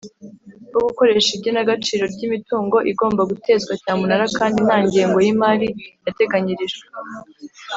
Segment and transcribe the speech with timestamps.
[0.69, 5.67] Bwo gukoresha igenagaciro ry imitungo igomba gutezwa cyamunara kandi nta ngengo y imari
[6.05, 6.85] yateganyirijwe